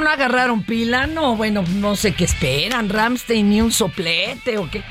[0.00, 4.84] No agarraron pila, no, bueno, no sé qué esperan, Ramstein ni un soplete o qué.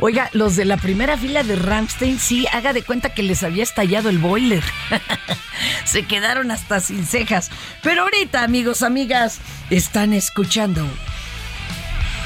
[0.00, 3.62] Oiga, los de la primera fila de Ramstein, sí, haga de cuenta que les había
[3.62, 4.62] estallado el boiler.
[5.84, 7.50] Se quedaron hasta sin cejas.
[7.82, 9.40] Pero ahorita, amigos, amigas,
[9.70, 10.86] están escuchando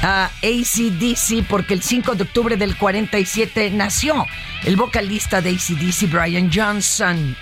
[0.03, 4.25] a ACDC porque el 5 de octubre del 47 nació
[4.65, 7.35] el vocalista de ACDC, Brian Johnson.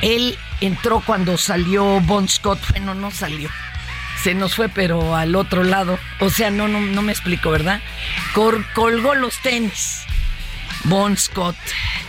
[0.00, 2.60] Él entró cuando salió Bon Scott.
[2.70, 3.48] Bueno, no salió.
[4.22, 5.98] Se nos fue, pero al otro lado.
[6.20, 7.80] O sea, no, no, no me explico, ¿verdad?
[8.34, 10.04] colgó los tenis.
[10.84, 11.56] Bon Scott.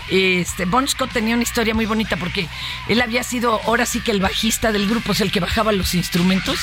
[0.09, 2.47] Este, bon Scott tenía una historia muy bonita porque
[2.87, 5.93] él había sido ahora sí que el bajista del grupo, es el que bajaba los
[5.93, 6.59] instrumentos,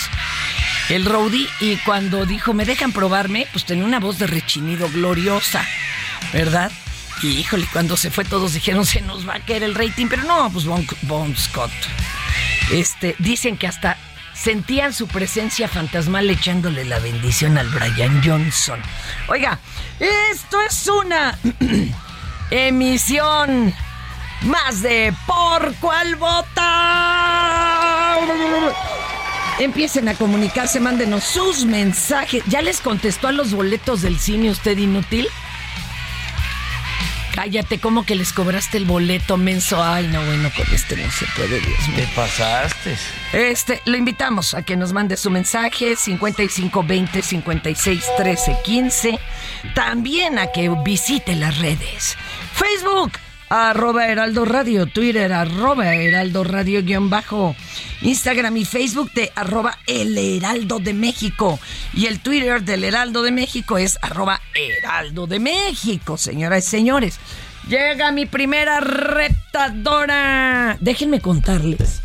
[0.88, 5.66] el roadie, y cuando dijo, me dejan probarme, pues tenía una voz de rechinido gloriosa,
[6.32, 6.72] ¿verdad?
[7.22, 10.22] Y híjole, cuando se fue todos dijeron se nos va a caer el rating, pero
[10.24, 10.64] no, pues
[11.02, 11.72] Bon, Scott.
[12.70, 13.96] Este, dicen que hasta
[14.34, 18.80] sentían su presencia fantasmal echándole la bendición al Brian Johnson.
[19.28, 19.58] Oiga,
[19.98, 21.36] esto es una
[22.50, 23.74] emisión
[24.42, 27.38] más de Por cuál vota.
[29.58, 32.44] Empiecen a comunicarse, mándenos sus mensajes.
[32.46, 35.26] ¿Ya les contestó a los boletos del cine usted inútil?
[37.38, 39.80] Cállate, ¿cómo que les cobraste el boleto menso?
[39.80, 41.98] Ay, no, bueno, con este no se puede, Dios mío.
[41.98, 42.96] ¿Qué pasaste?
[43.32, 49.18] Este, lo invitamos a que nos mande su mensaje 5520 56 13 15.
[49.72, 52.16] También a que visite las redes.
[52.54, 53.12] Facebook,
[53.48, 57.54] arroba Heraldo Radio, Twitter, arroba Heraldo Radio guion bajo,
[58.02, 61.58] Instagram y Facebook de arroba El Heraldo de México.
[61.94, 67.18] Y el Twitter del Heraldo de México es arroba Heraldo de México, señoras y señores.
[67.68, 70.76] Llega mi primera retadora.
[70.80, 72.02] Déjenme contarles.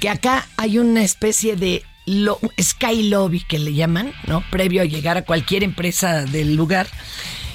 [0.00, 1.84] que acá hay una especie de
[2.60, 4.42] Sky Lobby que le llaman, ¿no?
[4.50, 6.88] Previo a llegar a cualquier empresa del lugar.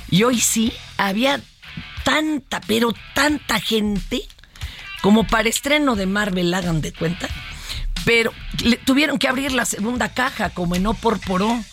[0.09, 1.41] Y hoy sí, había
[2.03, 4.27] tanta, pero tanta gente
[5.01, 7.27] como para estreno de Marvel, hagan de cuenta.
[8.05, 8.33] Pero
[8.63, 11.63] le tuvieron que abrir la segunda caja, como en Oporporó.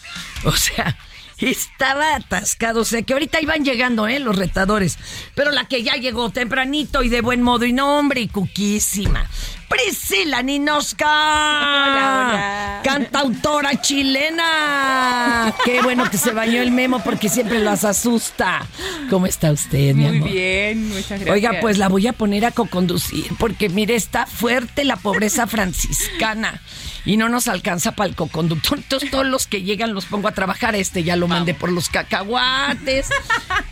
[0.45, 0.97] O sea,
[1.39, 2.81] estaba atascado.
[2.81, 4.19] O sea, que ahorita iban llegando, ¿eh?
[4.19, 4.99] Los retadores.
[5.35, 9.27] Pero la que ya llegó tempranito y de buen modo y nombre y cuquísima.
[9.69, 11.07] Priscila Ninosca.
[11.07, 15.55] Hola, Cantautora chilena.
[15.65, 18.67] Qué bueno que se bañó el memo porque siempre las asusta.
[19.11, 21.31] ¿Cómo está usted, mi Muy bien, muchas gracias.
[21.31, 26.61] Oiga, pues la voy a poner a co-conducir porque mire, está fuerte la pobreza franciscana
[27.05, 28.79] y no nos alcanza para el coconductor.
[28.79, 30.75] Entonces todos los que llegan los pongo a trabajar.
[30.75, 33.09] Este ya lo mandé por los cacahuates.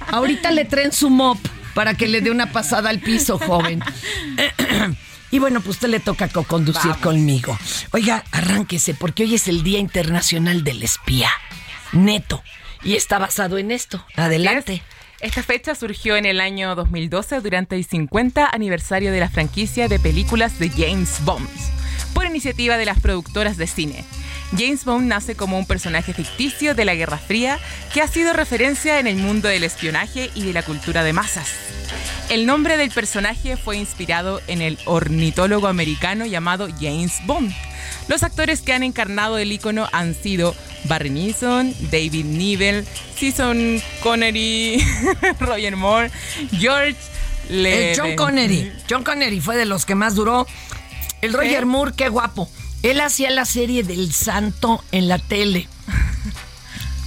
[0.09, 1.39] Ahorita le traen su mop
[1.75, 3.83] para que le dé una pasada al piso, joven.
[5.33, 7.59] Y bueno, pues usted le toca co-conducir conmigo.
[7.93, 11.31] Oiga, arránquese, porque hoy es el Día Internacional del Espía.
[11.93, 12.43] Neto.
[12.85, 14.05] Y está basado en esto.
[14.15, 14.83] Adelante.
[15.21, 19.99] Esta fecha surgió en el año 2012 durante el 50 aniversario de la franquicia de
[19.99, 21.49] películas de James Bond,
[22.13, 24.05] por iniciativa de las productoras de cine.
[24.57, 27.59] James Bond nace como un personaje ficticio de la Guerra Fría
[27.93, 31.49] que ha sido referencia en el mundo del espionaje y de la cultura de masas.
[32.29, 37.53] El nombre del personaje fue inspirado en el ornitólogo americano llamado James Bond.
[38.09, 44.85] Los actores que han encarnado el icono han sido Barry Nilsson, David Niven, Season Connery,
[45.41, 46.11] Roger Moore,
[46.59, 46.97] George
[47.49, 48.73] Le John Connery.
[48.89, 50.47] John Connery fue de los que más duró.
[51.21, 52.49] El Roger Moore, qué guapo.
[52.83, 55.69] Él hacía la serie del santo en la tele.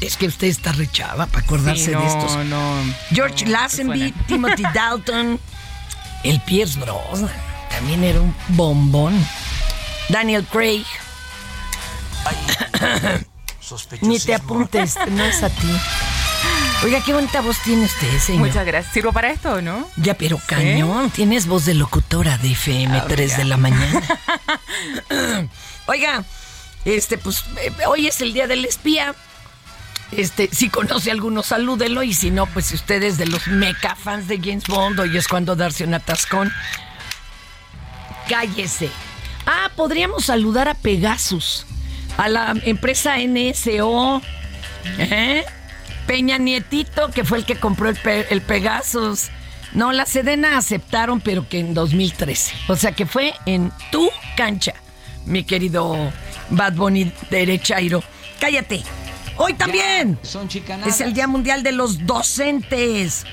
[0.01, 2.37] Es que usted está rechava para acordarse de estos.
[3.11, 5.39] George Lazenby, Timothy Dalton,
[6.23, 7.31] el Pierce Brosnan,
[7.69, 9.13] también era un bombón.
[10.09, 10.85] Daniel Craig.
[14.01, 15.67] Ni te apuntes, no es a ti.
[16.83, 18.47] Oiga, qué bonita voz tiene usted, señor.
[18.47, 18.93] Muchas gracias.
[18.93, 19.89] ¿Sirvo para esto o no?
[19.95, 21.09] Ya, pero cañón.
[21.09, 24.03] Tienes voz de locutora de FM 3 de la mañana.
[25.87, 26.23] Oiga,
[26.85, 29.15] este, pues, eh, hoy es el día del espía.
[30.11, 32.03] Este, si conoce a alguno, salúdelo.
[32.03, 35.17] Y si no, pues si usted es de los meca fans de James Bond, hoy
[35.17, 36.53] es cuando darse un atascón.
[38.29, 38.89] Cállese.
[39.45, 41.65] Ah, podríamos saludar a Pegasus,
[42.17, 44.21] a la empresa NSO.
[44.99, 45.43] ¿Eh?
[46.07, 47.97] Peña Nietito, que fue el que compró el,
[48.29, 49.29] el Pegasus.
[49.73, 52.53] No, la Sedena aceptaron, pero que en 2013.
[52.69, 54.73] O sea que fue en tu cancha,
[55.25, 56.11] mi querido
[56.49, 58.03] Bad Bunny derechairo.
[58.39, 58.83] Cállate.
[59.37, 60.17] Hoy también
[60.85, 63.25] es el Día Mundial de los Docentes.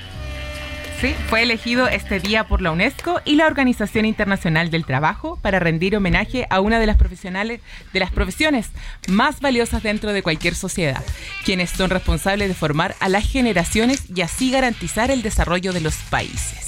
[1.03, 5.59] Sí, fue elegido este día por la UNESCO y la Organización Internacional del Trabajo para
[5.59, 7.59] rendir homenaje a una de las profesionales
[7.91, 8.69] de las profesiones
[9.09, 11.03] más valiosas dentro de cualquier sociedad,
[11.43, 15.95] quienes son responsables de formar a las generaciones y así garantizar el desarrollo de los
[16.09, 16.67] países.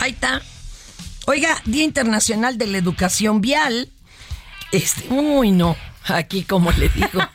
[0.00, 0.42] Ahí está.
[1.24, 3.88] Oiga, Día Internacional de la Educación Vial.
[4.70, 5.78] Este, uy, no.
[6.08, 7.26] Aquí, como le digo.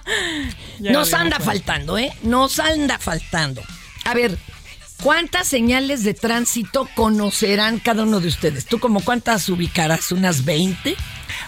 [0.80, 2.10] Nos anda faltando, ¿eh?
[2.22, 3.62] Nos anda faltando.
[4.06, 4.38] A ver,
[5.04, 8.64] ¿Cuántas señales de tránsito conocerán cada uno de ustedes?
[8.64, 10.12] ¿Tú como cuántas ubicarás?
[10.12, 10.96] ¿Unas 20?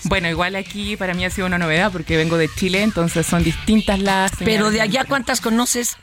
[0.04, 3.42] Bueno, igual aquí para mí ha sido una novedad porque vengo de Chile, entonces son
[3.42, 4.32] distintas las...
[4.40, 5.96] Pero de allá, ¿cuántas conoces?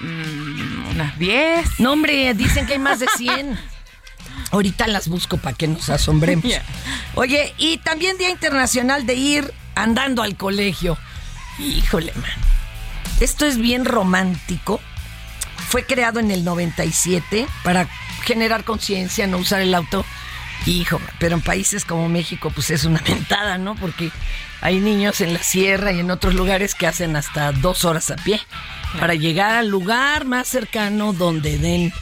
[0.00, 1.80] Mm, unas 10.
[1.80, 3.58] No, hombre, dicen que hay más de 100.
[4.50, 6.44] Ahorita las busco para que nos asombremos.
[6.44, 6.62] Yeah.
[7.14, 10.98] Oye, y también Día Internacional de ir andando al colegio.
[11.58, 12.30] Híjole, man.
[13.18, 14.78] Esto es bien romántico
[15.68, 17.88] fue creado en el 97 para
[18.24, 20.04] generar conciencia, no usar el auto.
[20.66, 23.76] Hijo, pero en países como México, pues es una mentada, ¿no?
[23.76, 24.10] Porque
[24.60, 28.16] hay niños en la sierra y en otros lugares que hacen hasta dos horas a
[28.16, 28.40] pie
[28.98, 31.92] para llegar al lugar más cercano donde den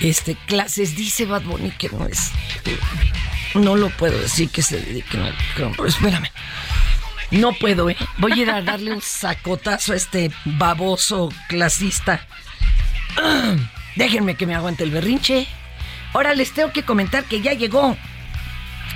[0.00, 0.96] este clases.
[0.96, 2.30] Dice Bad Bunny que no es.
[3.54, 5.34] No lo puedo decir que se dediquen al.
[5.86, 6.30] Espérame.
[7.32, 7.96] No puedo, ¿eh?
[8.18, 12.26] Voy a ir a darle un sacotazo a este baboso clasista.
[13.96, 15.46] Déjenme que me aguante el berrinche.
[16.12, 17.96] Ahora les tengo que comentar que ya llegó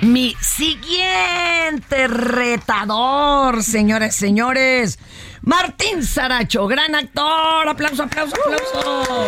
[0.01, 4.99] mi siguiente retador, señores, señores.
[5.41, 7.69] Martín Saracho, gran actor.
[7.69, 9.27] Aplauso, aplauso, aplauso.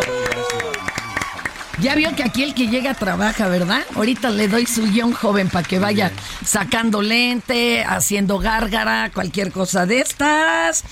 [1.80, 3.84] Ya vio que aquí el que llega trabaja, ¿verdad?
[3.94, 6.10] Ahorita le doy su guion joven para que vaya
[6.44, 10.82] sacando lente, haciendo gárgara, cualquier cosa de estas.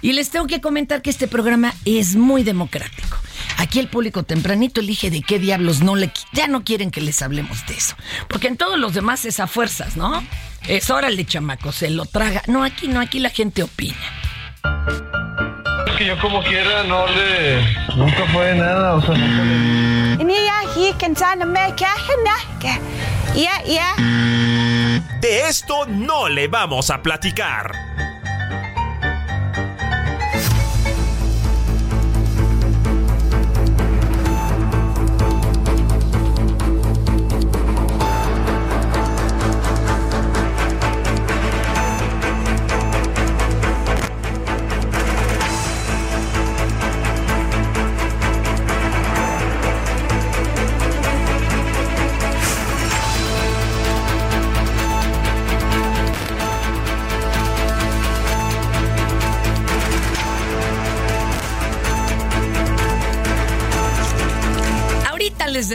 [0.00, 3.18] Y les tengo que comentar que este programa es muy democrático.
[3.58, 6.10] Aquí el público tempranito elige de qué diablos no le...
[6.32, 7.94] Ya no quieren que les hablemos de eso.
[8.26, 10.24] Porque en todos los demás es a fuerzas, ¿no?
[10.66, 12.42] Es órale, chamaco, se lo traga.
[12.46, 14.19] No, aquí no, aquí la gente opina.
[16.00, 17.60] Que yo como quiera no le...
[17.94, 20.22] Nunca fue nada, o sea, nunca le...
[25.20, 27.89] De esto no le vamos a platicar.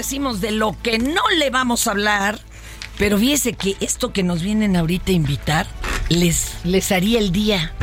[0.05, 2.39] Decimos de lo que no le vamos a hablar,
[2.99, 5.65] pero fíjese que esto que nos vienen ahorita a invitar
[6.09, 7.73] les, les haría el día.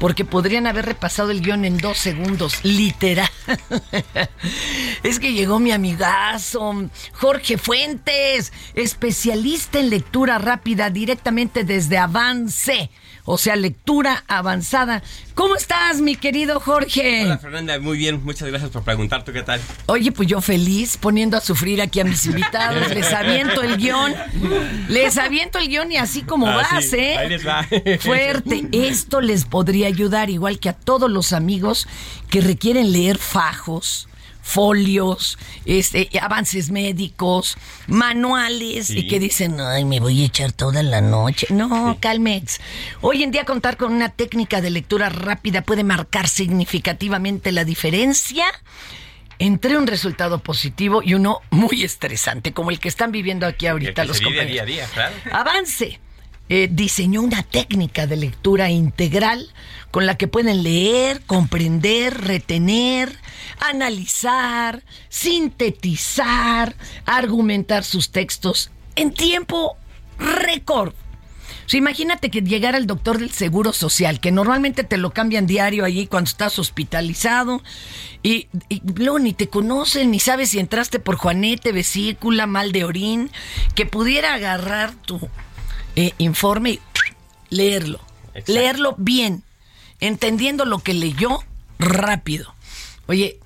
[0.00, 3.30] Porque podrían haber repasado el guion en dos segundos, literal.
[5.04, 12.90] es que llegó mi amigazo, Jorge Fuentes, especialista en lectura rápida directamente desde Avance
[13.24, 15.02] o sea, lectura avanzada.
[15.34, 17.24] ¿Cómo estás, mi querido Jorge?
[17.24, 19.60] Hola, Fernanda, muy bien, muchas gracias por preguntar, ¿tú qué tal?
[19.86, 24.14] Oye, pues yo feliz poniendo a sufrir aquí a mis invitados, les aviento el guion,
[24.88, 27.16] les aviento el guion y así como Ah, vas, sí, ¿eh?
[27.16, 27.66] ahí les va.
[28.00, 31.86] Fuerte, esto les podría ayudar igual que a todos los amigos
[32.28, 34.08] que requieren leer fajos,
[34.42, 37.56] folios, este, avances médicos,
[37.86, 38.98] manuales Sí.
[39.00, 41.46] y que dicen, ay, me voy a echar toda la noche.
[41.50, 42.60] No, Calmex.
[43.00, 48.44] Hoy en día contar con una técnica de lectura rápida puede marcar significativamente la diferencia
[49.38, 54.02] entre un resultado positivo y uno muy estresante, como el que están viviendo aquí ahorita
[54.02, 54.66] que los se vive compañeros.
[54.66, 55.14] día a día, claro.
[55.32, 55.98] Avance.
[56.50, 59.52] Eh, diseñó una técnica de lectura integral
[59.92, 63.16] con la que pueden leer, comprender, retener,
[63.60, 66.74] analizar, sintetizar,
[67.06, 69.76] argumentar sus textos en tiempo
[70.18, 70.92] récord.
[71.72, 76.08] Imagínate que llegara el doctor del Seguro Social, que normalmente te lo cambian diario allí
[76.08, 77.62] cuando estás hospitalizado,
[78.24, 82.84] y, y luego ni te conocen, ni sabes si entraste por Juanete, vesícula, mal de
[82.84, 83.30] orín,
[83.76, 85.20] que pudiera agarrar tu
[86.00, 86.80] eh, informe y
[87.50, 88.00] leerlo.
[88.28, 88.52] Exacto.
[88.52, 89.42] Leerlo bien,
[90.00, 91.44] entendiendo lo que leyó
[91.78, 92.54] rápido.
[93.06, 93.38] Oye,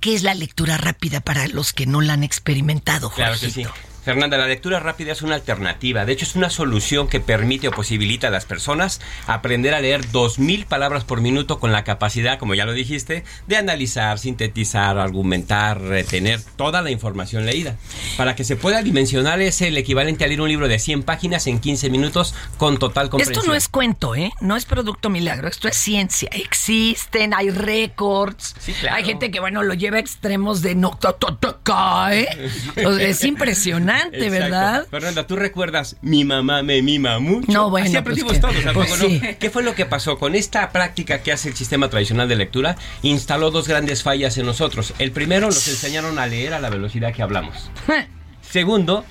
[0.00, 3.64] ¿qué es la lectura rápida para los que no la han experimentado, Claro que sí.
[4.04, 6.04] Fernanda, la lectura rápida es una alternativa.
[6.04, 10.06] De hecho, es una solución que permite o posibilita a las personas aprender a leer
[10.08, 15.80] 2.000 palabras por minuto con la capacidad, como ya lo dijiste, de analizar, sintetizar, argumentar,
[15.80, 17.76] retener toda la información leída.
[18.18, 21.46] Para que se pueda dimensionar es el equivalente a leer un libro de 100 páginas
[21.46, 23.38] en 15 minutos con total comprensión.
[23.38, 24.32] Esto no es cuento, ¿eh?
[24.40, 26.28] No es producto milagro, esto es ciencia.
[26.32, 28.54] Existen, hay récords.
[28.58, 28.96] Sí, claro.
[28.96, 30.98] Hay gente que, bueno, lo lleva a extremos de no
[32.74, 34.30] sea, es impresionante, Exacto.
[34.30, 34.86] ¿verdad?
[34.90, 37.50] Fernanda, ¿tú recuerdas mi mamá me mima mucho?
[37.52, 38.96] No, bueno, Así pues aprendimos que- todos, ¿a pues no?
[38.96, 39.20] sí.
[39.38, 40.18] ¿Qué fue lo que pasó?
[40.18, 44.46] Con esta práctica que hace el sistema tradicional de lectura, instaló dos grandes fallas en
[44.46, 44.94] nosotros.
[44.98, 47.70] El primero, nos enseñaron a leer a la velocidad que hablamos.
[48.42, 49.04] Segundo,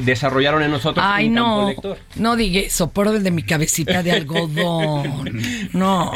[0.00, 1.68] desarrollaron en nosotros Ay, un campo no.
[1.68, 1.98] lector.
[2.16, 5.42] No diga eso, por el de mi cabecita de algodón.
[5.72, 6.12] No.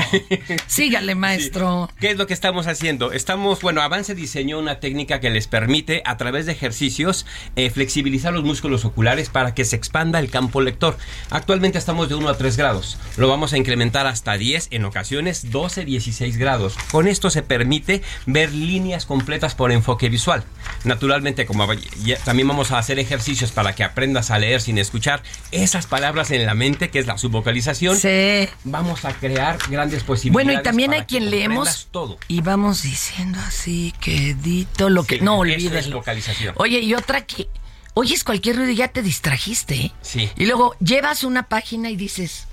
[0.67, 1.90] Sígale, maestro.
[2.00, 3.12] ¿Qué es lo que estamos haciendo?
[3.12, 7.26] Estamos, bueno, Avance diseñó una técnica que les permite, a través de ejercicios,
[7.57, 10.97] eh, flexibilizar los músculos oculares para que se expanda el campo lector.
[11.31, 12.99] Actualmente estamos de 1 a 3 grados.
[13.17, 16.76] Lo vamos a incrementar hasta 10, en ocasiones 12, 16 grados.
[16.90, 20.45] Con esto se permite ver líneas completas por enfoque visual.
[20.85, 21.67] Naturalmente, como
[22.05, 26.31] ya- también vamos a hacer ejercicios para que aprendas a leer sin escuchar esas palabras
[26.31, 28.49] en la mente, que es la subvocalización, Sí.
[28.64, 30.47] vamos a crear grandes posibilidades.
[30.47, 32.19] Bueno, y también hay quien leemos todo.
[32.28, 35.21] y vamos diciendo así, quedito lo que...
[35.21, 36.55] No eso es vocalización.
[36.59, 37.49] Oye, y otra que
[37.95, 39.75] oyes cualquier ruido y ya te distrajiste.
[39.75, 39.93] ¿eh?
[40.02, 40.31] Sí.
[40.37, 42.47] Y luego llevas una página y dices,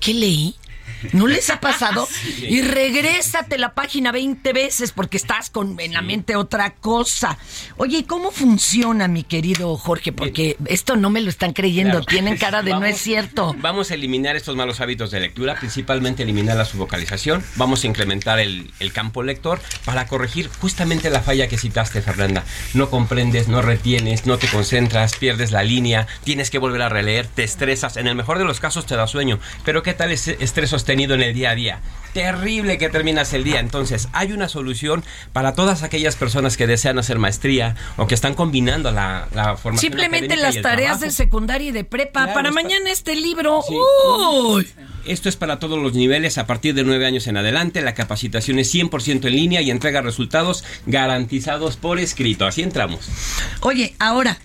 [0.00, 0.56] ¿qué leí?
[1.12, 2.08] ¿No les ha pasado?
[2.42, 7.38] Y regrésate la página 20 veces porque estás con en la mente otra cosa.
[7.76, 10.12] Oye, ¿y cómo funciona, mi querido Jorge?
[10.12, 11.92] Porque esto no me lo están creyendo.
[11.92, 12.06] Claro.
[12.06, 13.54] Tienen cara de no es cierto.
[13.58, 17.42] Vamos a eliminar estos malos hábitos de lectura, principalmente eliminar la subvocalización.
[17.56, 22.44] Vamos a incrementar el, el campo lector para corregir justamente la falla que citaste, Fernanda.
[22.74, 27.26] No comprendes, no retienes, no te concentras, pierdes la línea, tienes que volver a releer,
[27.26, 27.96] te estresas.
[27.96, 29.38] En el mejor de los casos te da sueño.
[29.64, 31.80] Pero ¿qué tal ese estrés tenido en el día a día
[32.12, 33.58] terrible que terminas el día.
[33.58, 38.34] Entonces, hay una solución para todas aquellas personas que desean hacer maestría o que están
[38.34, 39.90] combinando la, la formación.
[39.92, 41.04] Simplemente las el tareas trabajo.
[41.06, 42.24] de secundaria y de prepa.
[42.24, 43.62] Claro, Para está- mañana este libro.
[43.66, 43.74] Sí.
[44.44, 44.68] Uy.
[45.06, 47.80] Esto es para todos los niveles a partir de nueve años en adelante.
[47.80, 52.44] La capacitación es 100% en línea y entrega resultados garantizados por escrito.
[52.46, 53.08] Así entramos.
[53.60, 54.36] Oye, ahora,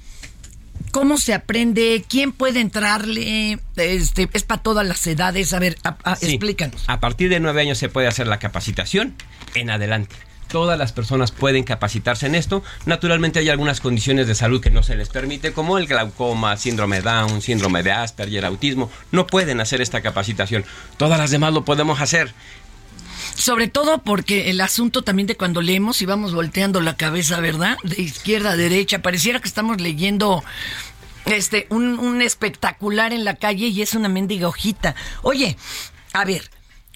[0.91, 2.03] ¿cómo se aprende?
[2.07, 3.59] ¿Quién puede entrarle?
[3.75, 5.53] Este, es para todas las edades.
[5.53, 6.27] A ver, a- a- Sí.
[6.27, 6.83] explícanos.
[6.87, 9.15] A partir de nueve años se puede hacer la capacitación
[9.55, 10.15] en adelante.
[10.47, 12.63] Todas las personas pueden capacitarse en esto.
[12.85, 17.01] Naturalmente hay algunas condiciones de salud que no se les permite, como el glaucoma, síndrome
[17.01, 18.89] Down, síndrome de Asperger, autismo.
[19.11, 20.63] No pueden hacer esta capacitación.
[20.95, 22.33] Todas las demás lo podemos hacer.
[23.37, 27.77] Sobre todo porque el asunto también de cuando leemos y vamos volteando la cabeza, ¿verdad?
[27.83, 29.03] De izquierda a derecha.
[29.03, 30.43] Pareciera que estamos leyendo
[31.25, 34.95] este un, espectacular en la calle y es una mendiga hojita.
[35.21, 35.55] Oye,
[36.13, 36.49] a ver,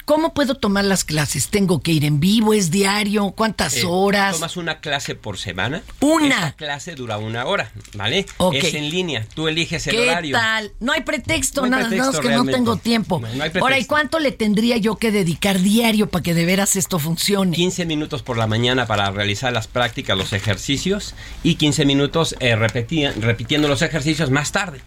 [0.05, 1.49] ¿cómo puedo tomar las clases?
[1.49, 2.53] ¿Tengo que ir en vivo?
[2.53, 3.31] ¿Es diario?
[3.31, 4.35] ¿Cuántas Eh, horas?
[4.35, 5.81] Tomas una clase por semana.
[5.99, 6.37] Una.
[6.37, 8.25] Esa clase dura una hora, ¿vale?
[8.37, 8.55] Ok.
[8.55, 9.25] Es en línea.
[9.33, 10.35] Tú eliges el ¿Qué horario.
[10.37, 10.71] tal?
[10.79, 12.51] No hay pretexto, No hay nada pretexto más que realmente.
[12.51, 13.19] no tengo tiempo.
[13.19, 13.59] No, no hay pretexto.
[13.65, 17.55] Ahora, ¿y cuánto le tendría yo que dedicar diario para que de veras esto funcione?
[17.55, 22.55] 15 minutos por la mañana para realizar las prácticas, los ejercicios y 15 minutos eh,
[22.55, 24.81] repetía- repitiendo los ejercicios más tarde.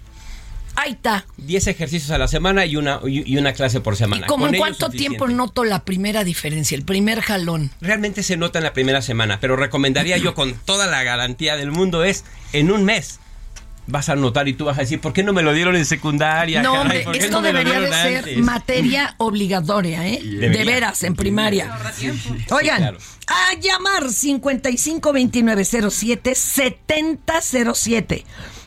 [0.76, 1.25] Ahí está.
[1.38, 4.26] 10 ejercicios a la semana y una, y y una clase por ¿Y semana.
[4.26, 7.71] como Con en cuánto tiempo noto la primera diferencia, el primer jalón?
[7.81, 11.71] Realmente se nota en la primera semana, pero recomendaría yo con toda la garantía del
[11.71, 13.21] mundo es en un mes.
[13.87, 15.85] Vas a notar y tú vas a decir, ¿por qué no me lo dieron en
[15.85, 16.62] secundaria?
[16.62, 16.83] No, caray?
[16.83, 20.21] hombre, ¿Por qué esto no debería de ser antes?" materia obligatoria, ¿eh?
[20.23, 20.59] Debería.
[20.59, 21.71] De veras, en primaria.
[22.50, 22.99] Oigan, claro.
[23.26, 28.25] a llamar 552907 7007.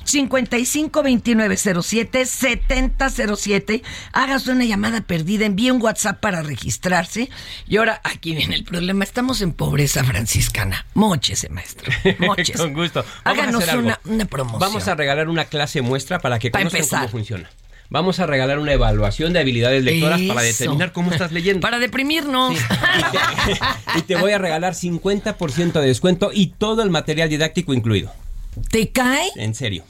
[0.07, 3.83] 552907 7007.
[4.13, 7.29] Hágase una llamada perdida, envíe un WhatsApp para registrarse.
[7.67, 9.03] Y ahora aquí viene el problema.
[9.03, 10.85] Estamos en pobreza franciscana.
[10.93, 11.91] Móchese, maestro.
[12.19, 12.57] Móchese.
[12.57, 13.03] Con gusto.
[13.03, 13.85] Vamos a Háganos hacer algo.
[13.87, 14.59] una, una promoción.
[14.59, 16.99] Vamos a regalar una clase muestra para que Pa' conozcan empezar.
[17.01, 17.49] cómo funciona.
[17.89, 21.61] Vamos a regalar una evaluación de habilidades lectoras para determinar cómo estás leyendo.
[21.61, 22.57] Para deprimirnos.
[22.57, 22.63] Sí.
[22.65, 23.53] Y,
[23.93, 28.11] te, y te voy a regalar 50% de descuento y todo el material didáctico incluido.
[28.71, 29.29] ¿Te cae?
[29.37, 29.85] En serio.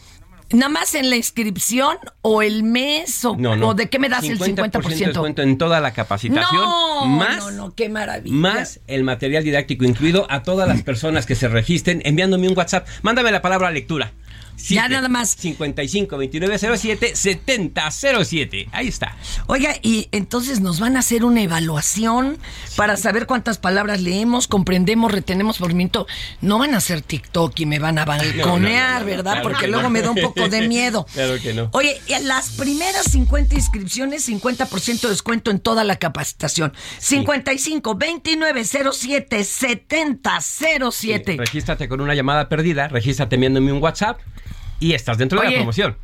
[0.52, 3.70] ¿Nada más en la inscripción o el mes o, No, no.
[3.70, 4.88] o de qué me das el 50%?
[4.90, 6.62] de descuento en toda la capacitación.
[6.62, 8.36] No, más, no, no, qué maravilla.
[8.36, 12.88] más el material didáctico incluido a todas las personas que se registren enviándome un WhatsApp.
[13.02, 14.12] Mándame la palabra lectura.
[14.58, 15.36] Ya nada más.
[15.38, 18.70] 55 2907 7007.
[18.72, 19.16] Ahí está.
[19.48, 22.38] Oiga, y entonces nos van a hacer una evaluación
[22.76, 26.08] para saber cuántas palabras leemos, comprendemos, retenemos por miento.
[26.42, 29.32] No van a hacer TikTok y me van a balconear, No, no, no, ¿verdad?
[29.34, 31.06] claro Porque que luego me da un poco de miedo.
[31.18, 31.70] Claro que no.
[31.74, 36.74] Oye, las primeras 50 inscripciones, 50% de descuento en toda la capacitación.
[37.00, 40.42] 55 29 07 70
[40.92, 41.36] 07.
[41.40, 44.20] Regístrate con una llamada perdida, regístrate enviándome un WhatsApp
[44.80, 45.98] y estás dentro de la promoción.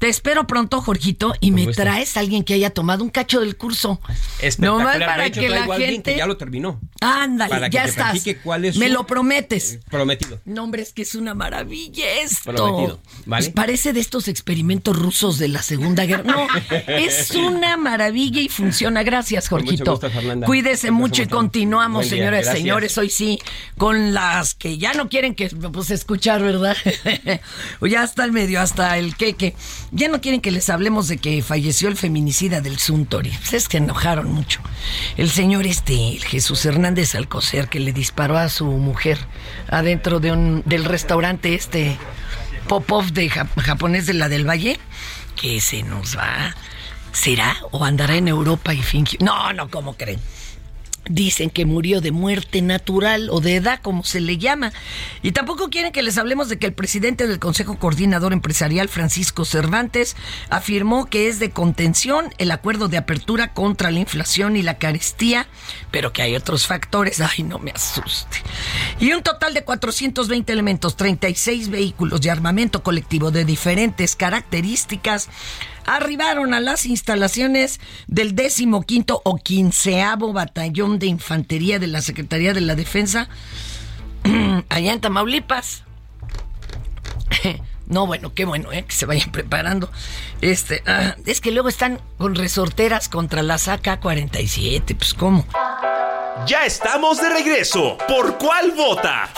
[0.00, 1.82] Te espero pronto, Jorgito, y me gusto.
[1.82, 4.00] traes a alguien que haya tomado un cacho del curso.
[4.40, 4.78] Espectacular.
[4.80, 6.12] Nomás De para hecho, que la gente.
[6.12, 6.80] que ya lo terminó.
[7.02, 8.10] Ándale, para que ya te estás.
[8.12, 9.78] platique cuál es Me su- lo prometes.
[9.90, 10.40] Prometido.
[10.46, 12.50] No, hombre, es que es una maravilla esto.
[12.52, 13.44] Prometido, ¿vale?
[13.44, 16.24] Pues parece de estos experimentos rusos de la Segunda Guerra.
[16.24, 16.46] No,
[16.86, 19.02] es una maravilla y funciona.
[19.02, 19.90] Gracias, mucho Jorgito.
[19.98, 20.10] gusto.
[20.46, 22.96] Cuídese mucho y continuamos, Buen día, señores.
[22.96, 23.38] Hoy sí,
[23.76, 26.74] con las que ya no quieren que pues, escuchar, ¿verdad?
[27.80, 29.54] o ya hasta el medio, hasta el queque.
[29.92, 33.32] Ya no quieren que les hablemos de que falleció el feminicida del Suntory.
[33.52, 34.60] Es que enojaron mucho.
[35.16, 39.18] El señor este, Jesús Hernández Alcocer, que le disparó a su mujer
[39.68, 41.96] adentro de un, del restaurante este
[42.68, 44.78] Popov de Jap- japonés de la del Valle,
[45.34, 46.54] que se nos va.
[47.12, 47.56] ¿Será?
[47.72, 49.18] ¿O andará en Europa y fingió?
[49.20, 50.20] No, no, ¿cómo creen?
[51.12, 54.72] Dicen que murió de muerte natural o de edad, como se le llama.
[55.22, 59.44] Y tampoco quieren que les hablemos de que el presidente del Consejo Coordinador Empresarial, Francisco
[59.44, 60.14] Cervantes,
[60.50, 65.48] afirmó que es de contención el acuerdo de apertura contra la inflación y la carestía,
[65.90, 67.20] pero que hay otros factores.
[67.20, 68.38] Ay, no me asuste.
[69.00, 75.28] Y un total de 420 elementos, 36 vehículos de armamento colectivo de diferentes características
[75.86, 82.60] arribaron a las instalaciones del 15 o 15 Batallón de Infantería de la Secretaría de
[82.60, 83.28] la Defensa,
[84.68, 85.84] allá en Tamaulipas.
[87.90, 88.84] No, bueno, qué bueno, ¿eh?
[88.84, 89.90] que se vayan preparando.
[90.40, 95.44] Este, ah, es que luego están con resorteras contra las AK-47, pues ¿cómo?
[96.46, 97.98] Ya estamos de regreso.
[98.06, 99.28] ¿Por cuál vota?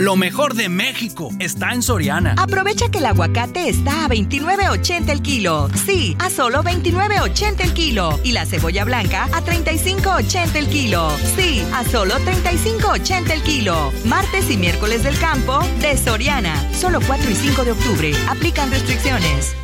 [0.00, 2.36] Lo mejor de México está en Soriana.
[2.38, 5.68] Aprovecha que el aguacate está a 29.80 el kilo.
[5.74, 8.20] Sí, a solo 29.80 el kilo.
[8.22, 11.10] Y la cebolla blanca a 35.80 el kilo.
[11.34, 13.90] Sí, a solo 35.80 el kilo.
[14.04, 16.54] Martes y miércoles del campo de Soriana.
[16.72, 18.12] Solo 4 y 5 de octubre.
[18.28, 19.56] Aplican restricciones.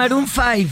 [0.00, 0.70] Maroon 5?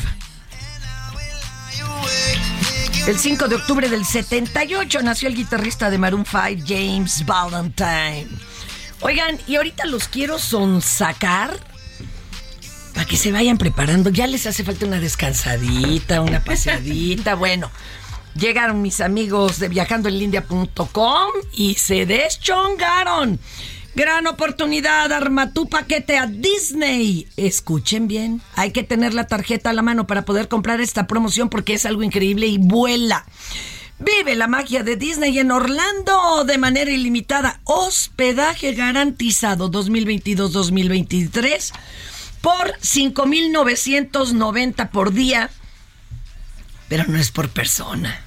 [3.07, 8.27] El 5 de octubre del 78 nació el guitarrista de Maroon 5, James Valentine.
[9.03, 11.61] Oigan, y ahorita los quiero sonsacar
[12.95, 14.09] para que se vayan preparando.
[14.09, 17.35] Ya les hace falta una descansadita, una paseadita.
[17.39, 17.71] Bueno,
[18.35, 23.39] llegaron mis amigos de viajandoenlindia.com y se deschongaron.
[23.99, 27.27] Gran oportunidad, arma tu paquete a Disney.
[27.37, 31.49] Escuchen bien, hay que tener la tarjeta a la mano para poder comprar esta promoción
[31.49, 33.27] porque es algo increíble y vuela.
[33.99, 37.59] Vive la magia de Disney en Orlando de manera ilimitada.
[37.65, 41.73] Hospedaje garantizado 2022-2023
[42.41, 45.51] por 5,990 por día.
[46.89, 48.23] Pero no es por persona.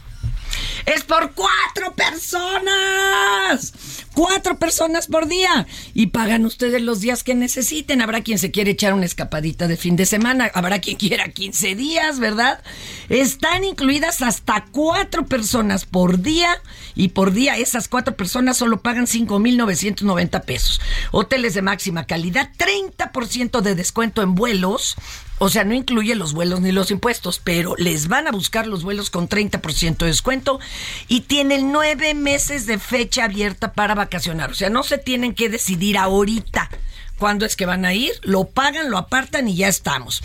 [0.86, 3.72] Es por cuatro personas.
[4.14, 5.68] Cuatro personas por día.
[5.94, 8.02] Y pagan ustedes los días que necesiten.
[8.02, 10.52] Habrá quien se quiere echar una escapadita de fin de semana.
[10.54, 12.62] Habrá quien quiera 15 días, ¿verdad?
[13.10, 16.62] Están incluidas hasta cuatro personas por día.
[16.94, 20.82] Y por día esas cuatro personas solo pagan 5,990 pesos.
[21.12, 22.50] Hoteles de máxima calidad.
[22.58, 24.98] 30% de descuento en vuelos.
[25.44, 28.84] O sea, no incluye los vuelos ni los impuestos, pero les van a buscar los
[28.84, 30.60] vuelos con 30% de descuento
[31.08, 34.52] y tienen nueve meses de fecha abierta para vacacionar.
[34.52, 36.70] O sea, no se tienen que decidir ahorita
[37.22, 40.24] cuándo es que van a ir, lo pagan, lo apartan y ya estamos.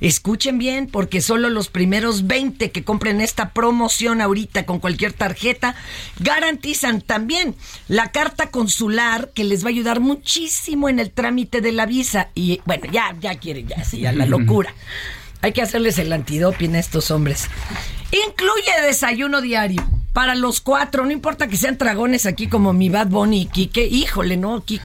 [0.00, 5.74] Escuchen bien, porque solo los primeros 20 que compren esta promoción ahorita con cualquier tarjeta
[6.20, 7.56] garantizan también
[7.88, 12.28] la carta consular que les va a ayudar muchísimo en el trámite de la visa.
[12.36, 14.72] Y bueno, ya, ya quieren, ya, sí, ya la locura.
[15.42, 17.48] Hay que hacerles el antidoping a estos hombres.
[18.12, 23.08] Incluye desayuno diario para los cuatro, no importa que sean dragones aquí como mi Bad
[23.08, 23.84] Bunny y Kike.
[23.84, 24.84] Híjole, no, Kike.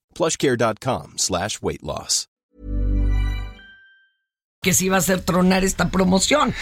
[0.15, 2.31] plushcare.com slash weight loss.
[4.63, 6.53] que si va a hacer tronar esta promoción.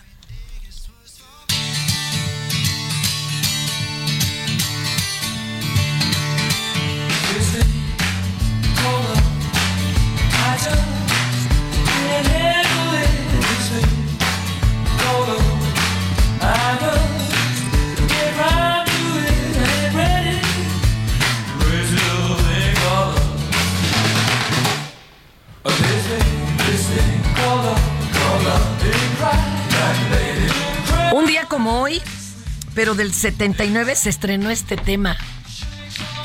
[32.77, 35.17] Pero del 79 se estrenó este tema.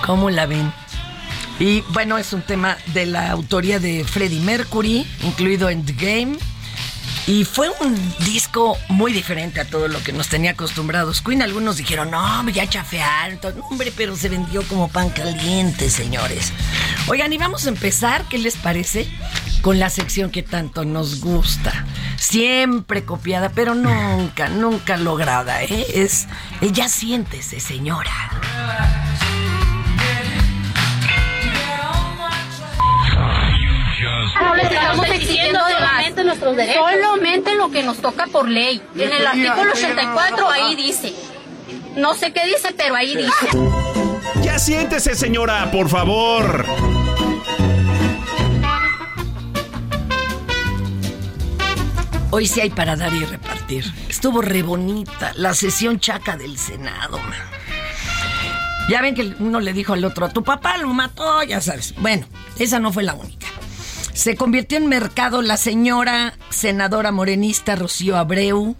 [0.05, 0.71] ¿Cómo la ven?
[1.59, 6.37] Y bueno, es un tema de la autoría de Freddie Mercury, incluido en The Game.
[7.27, 11.23] Y fue un disco muy diferente a todo lo que nos tenía acostumbrados.
[11.23, 13.39] Queen, algunos dijeron, no, ya chafearon.
[13.39, 13.55] todo".
[13.71, 16.53] Hombre, pero se vendió como pan caliente, señores.
[17.07, 19.09] Oigan, y vamos a empezar, ¿qué les parece?
[19.63, 21.87] Con la sección que tanto nos gusta.
[22.17, 25.87] Siempre copiada, pero nunca, nunca lograda, ¿eh?
[25.95, 26.27] Es,
[26.61, 28.11] el ya siéntese, señora.
[34.63, 36.83] Estamos exigiendo solamente nuestros derechos.
[36.91, 38.83] Solamente lo que nos toca por ley.
[38.97, 41.13] En el artículo 84 ahí dice.
[41.97, 43.49] No sé qué dice, pero ahí dice.
[44.43, 46.67] Ya siéntese, señora, por favor.
[52.35, 53.85] Hoy sí hay para dar y repartir.
[54.09, 57.39] Estuvo re bonita la sesión chaca del Senado, man.
[58.89, 61.95] Ya ven que uno le dijo al otro, tu papá lo mató, ya sabes.
[61.99, 62.27] Bueno,
[62.59, 63.47] esa no fue la única.
[64.15, 68.77] Se convirtió en mercado la señora senadora morenista Rocío Abreu.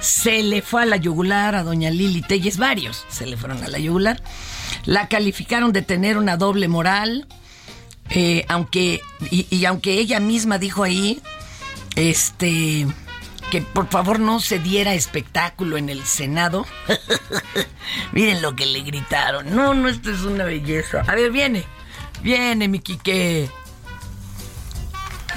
[0.00, 3.68] Se le fue a la yugular a doña Lili Telles, varios se le fueron a
[3.68, 4.20] la yugular.
[4.84, 7.28] La calificaron de tener una doble moral,
[8.10, 11.22] eh, aunque, y, y aunque ella misma dijo ahí,
[11.98, 12.86] este,
[13.50, 16.64] que por favor no se diera espectáculo en el Senado.
[18.12, 19.54] Miren lo que le gritaron.
[19.54, 21.02] No, no, esto es una belleza.
[21.06, 21.64] A ver, viene,
[22.22, 23.50] viene mi Quique.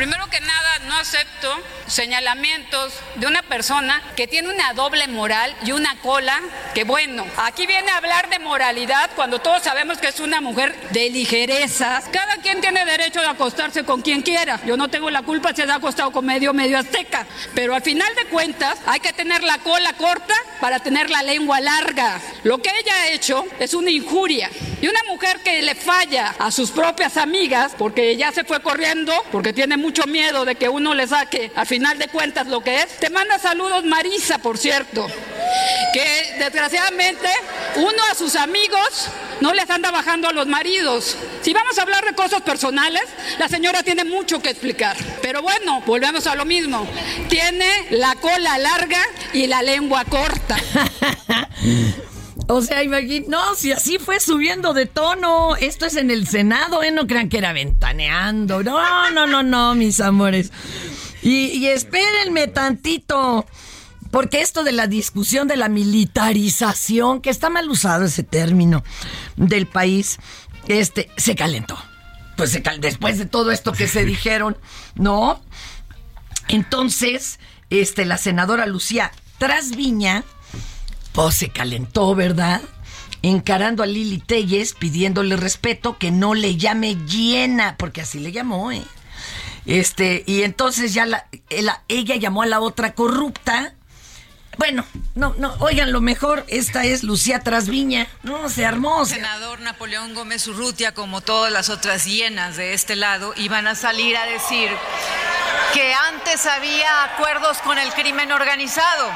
[0.01, 1.47] Primero que nada, no acepto
[1.85, 6.39] señalamientos de una persona que tiene una doble moral y una cola
[6.73, 10.75] que, bueno, aquí viene a hablar de moralidad cuando todos sabemos que es una mujer
[10.89, 12.05] de ligerezas.
[12.11, 14.59] Cada quien tiene derecho de acostarse con quien quiera.
[14.65, 17.27] Yo no tengo la culpa si se ha acostado con medio, medio azteca.
[17.53, 21.59] Pero al final de cuentas, hay que tener la cola corta para tener la lengua
[21.59, 22.19] larga.
[22.43, 24.49] Lo que ella ha hecho es una injuria.
[24.81, 29.13] Y una mujer que le falla a sus propias amigas, porque ya se fue corriendo,
[29.31, 32.81] porque tiene mucho miedo de que uno le saque al final de cuentas lo que
[32.81, 32.97] es.
[32.99, 35.07] Te manda saludos Marisa, por cierto,
[35.93, 37.29] que desgraciadamente
[37.75, 39.09] uno a sus amigos
[39.41, 41.17] no les anda bajando a los maridos.
[41.41, 43.03] Si vamos a hablar de cosas personales,
[43.39, 44.95] la señora tiene mucho que explicar.
[45.21, 46.87] Pero bueno, volvemos a lo mismo.
[47.29, 49.01] Tiene la cola larga
[49.33, 50.57] y la lengua corta.
[52.47, 55.55] O sea, imagínate, no, si así fue subiendo de tono.
[55.55, 56.91] Esto es en el Senado, ¿eh?
[56.91, 58.61] No crean que era ventaneando.
[58.63, 60.51] No, no, no, no, mis amores.
[61.21, 63.45] Y, y espérenme tantito.
[64.11, 68.83] Porque esto de la discusión de la militarización, que está mal usado ese término
[69.37, 70.17] del país,
[70.67, 71.77] este, se calentó.
[72.35, 74.57] Pues se cal- después de todo esto que se dijeron,
[74.95, 75.41] ¿no?
[76.49, 80.23] Entonces, este, la senadora Lucía Trasviña,
[81.13, 82.61] pues se calentó, ¿verdad?
[83.21, 88.71] Encarando a Lili Telles, pidiéndole respeto, que no le llame llena, porque así le llamó,
[88.71, 88.83] ¿eh?
[89.65, 93.73] Este, y entonces ya la, ella, llamó a la otra corrupta.
[94.57, 94.83] Bueno,
[95.15, 98.07] no, no, oigan, lo mejor, esta es Lucía Trasviña.
[98.23, 99.05] No, se armó.
[99.05, 103.75] se- senador Napoleón Gómez Urrutia, como todas las otras hienas de este lado, iban a
[103.75, 104.69] salir a decir
[105.73, 109.09] que antes había acuerdos con el crimen organizado.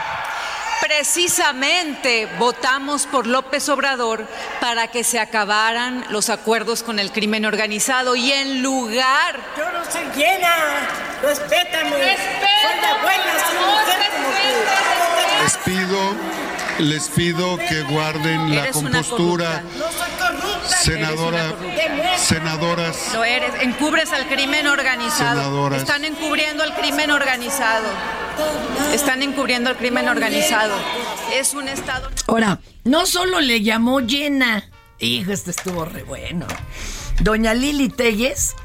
[0.88, 4.28] Precisamente votamos por López Obrador
[4.62, 9.39] para que se acabaran los acuerdos con el crimen organizado y en lugar...
[9.58, 10.88] Yo no soy llena.
[11.24, 11.89] Respétame.
[11.89, 15.41] soy la buena, soy mujer como tú.
[15.41, 16.44] Les pido,
[16.80, 19.64] les pido que guarden la compostura.
[19.78, 20.78] No soy corrupta.
[20.78, 21.54] Senadora,
[22.18, 25.36] senadoras, Lo eres, encubres al crimen organizado.
[25.42, 25.82] Senadoras.
[25.82, 27.88] Están encubriendo al crimen organizado.
[28.94, 30.74] Están encubriendo al crimen organizado.
[31.34, 32.10] Es un estado.
[32.28, 34.70] Ahora, no solo le llamó llena.
[35.00, 36.48] Hijo, este estuvo re bueno.
[37.20, 38.56] Doña Lili Telles,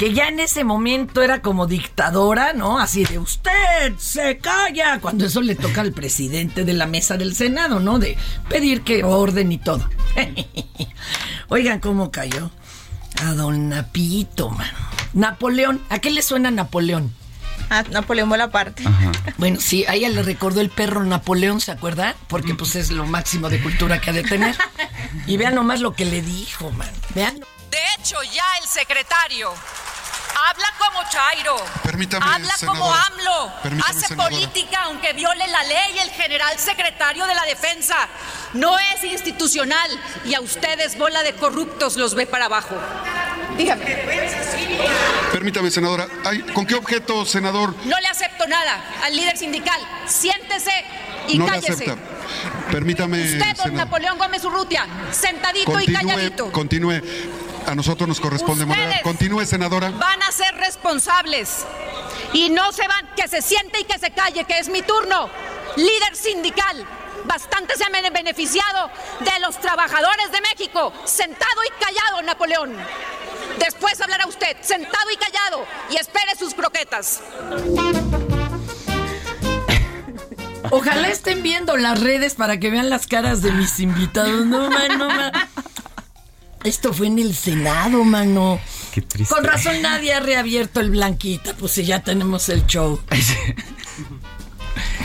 [0.00, 2.78] que ya en ese momento era como dictadora, ¿no?
[2.78, 4.98] Así de usted se calla.
[4.98, 7.98] Cuando eso le toca al presidente de la mesa del Senado, ¿no?
[7.98, 8.16] De
[8.48, 9.86] pedir que orden y todo.
[11.48, 12.50] Oigan cómo cayó.
[13.22, 14.72] A don Napito, mano.
[15.12, 17.12] Napoleón, ¿a qué le suena Napoleón?
[17.68, 18.82] A Napoleón Bonaparte.
[19.36, 22.16] Bueno, sí, a ella le recordó el perro Napoleón, ¿se acuerda?
[22.26, 24.56] Porque pues es lo máximo de cultura que ha de tener.
[25.26, 26.88] Y vean nomás lo que le dijo, man.
[27.14, 27.34] Vean.
[27.70, 29.52] De hecho, ya el secretario
[30.48, 31.56] habla como Chairo.
[31.82, 32.92] Permítame, habla como.
[32.92, 33.52] AMLO.
[33.62, 34.28] Permítame, hace senadora.
[34.30, 37.96] política aunque viole la ley el general secretario de la defensa.
[38.52, 39.90] No es institucional
[40.24, 42.76] y a ustedes bola de corruptos los ve para abajo.
[43.56, 43.84] Dígame.
[45.32, 46.06] permítame, senadora.
[46.24, 47.74] Ay, ¿Con qué objeto, senador?
[47.84, 49.80] No le acepto nada al líder sindical.
[50.06, 50.72] Siéntese
[51.28, 51.72] y no le cállese.
[51.72, 51.96] acepta.
[52.70, 53.72] Permítame, Usted, don senador.
[53.72, 56.52] Napoleón Gómez Urrutia, sentadito y calladito.
[56.52, 57.00] Continúe.
[57.70, 59.00] A nosotros nos corresponde moderar.
[59.02, 59.90] Continúe, senadora.
[59.92, 61.64] Van a ser responsables.
[62.32, 65.30] Y no se van, que se siente y que se calle, que es mi turno.
[65.76, 66.84] Líder sindical.
[67.26, 70.92] Bastante se han bene- beneficiado de los trabajadores de México.
[71.04, 72.76] Sentado y callado, Napoleón.
[73.60, 77.20] Después hablará usted, sentado y callado, y espere sus croquetas.
[80.72, 84.46] Ojalá estén viendo las redes para que vean las caras de mis invitados.
[84.46, 85.32] No, man, no, man.
[86.64, 88.60] Esto fue en el Senado, mano.
[88.92, 89.34] Qué triste.
[89.34, 93.00] Con razón nadie ha reabierto el Blanquita, pues si ya tenemos el show.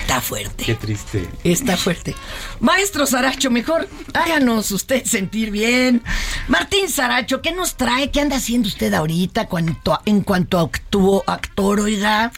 [0.01, 0.63] Está fuerte.
[0.65, 1.27] Qué triste.
[1.43, 2.15] Está fuerte.
[2.59, 6.03] Maestro Saracho, mejor háganos usted sentir bien.
[6.47, 8.11] Martín Saracho, ¿qué nos trae?
[8.11, 12.31] ¿Qué anda haciendo usted ahorita cuanto a- en cuanto a actúo, actor, oiga?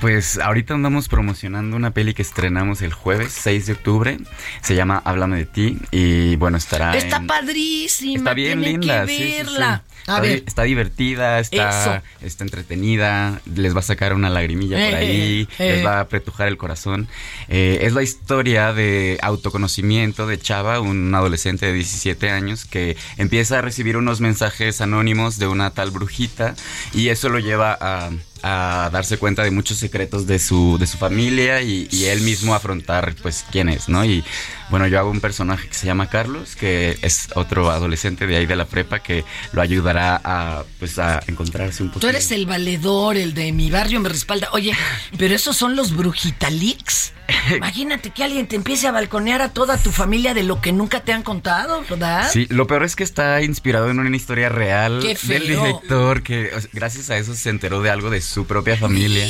[0.00, 4.18] Pues ahorita andamos promocionando una peli que estrenamos el jueves 6 de octubre.
[4.62, 8.16] Se llama Háblame de ti y bueno, estará Está en- padrísima.
[8.18, 9.36] Está bien tienen linda, que sí, sí, sí.
[9.36, 9.82] verla.
[10.06, 10.30] A Está, ver.
[10.40, 15.48] di- está divertida, está, está entretenida, les va a sacar una lagrimilla por Eh, ahí,
[15.58, 15.76] eh.
[15.76, 17.08] les va a apretujar el corazón.
[17.48, 23.58] Eh, es la historia de autoconocimiento de Chava, un adolescente de 17 años que empieza
[23.60, 26.54] a recibir unos mensajes anónimos de una tal brujita
[26.92, 28.10] y eso lo lleva a
[28.46, 32.54] a darse cuenta de muchos secretos de su, de su familia y, y él mismo
[32.54, 34.04] afrontar pues quién es, ¿no?
[34.04, 34.22] Y
[34.70, 38.46] bueno, yo hago un personaje que se llama Carlos, que es otro adolescente de ahí
[38.46, 42.00] de la prepa que lo ayudará a pues a encontrarse un poco.
[42.00, 44.48] Tú eres el valedor, el de mi barrio me respalda.
[44.52, 44.72] Oye,
[45.18, 47.12] pero esos son los brujitalix.
[47.56, 51.00] Imagínate que alguien te empiece a balconear a toda tu familia de lo que nunca
[51.00, 52.30] te han contado, ¿verdad?
[52.30, 56.50] Sí, lo peor es que está inspirado en una historia real Qué del director que
[56.72, 59.26] gracias a eso se enteró de algo de su propia familia.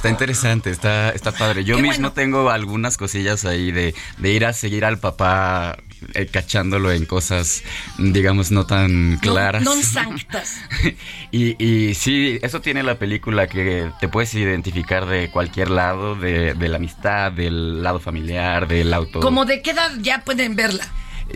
[0.00, 1.62] Está interesante, está, está padre.
[1.62, 2.12] Yo Qué mismo bueno.
[2.14, 5.76] tengo algunas cosillas ahí de, de ir a seguir al papá
[6.14, 7.62] eh, cachándolo en cosas,
[7.98, 9.60] digamos, no tan No- claras.
[9.62, 10.56] Non sanctas.
[11.32, 16.54] Y, y sí, eso tiene la película que te puedes identificar de cualquier lado, de,
[16.54, 19.20] de la amistad, del lado familiar, del auto.
[19.20, 20.88] Como de qué edad ya pueden verla.